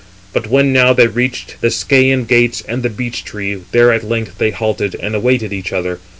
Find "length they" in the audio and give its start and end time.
4.03-4.49